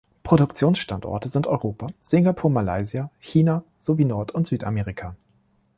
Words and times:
Produktionsstandorte 0.23 1.29
sind 1.29 1.45
Europa, 1.45 1.89
Singapur, 2.01 2.49
Malaysia, 2.49 3.11
China 3.19 3.63
sowie 3.77 4.05
Nord- 4.05 4.31
und 4.31 4.47
Südamerika. 4.47 5.15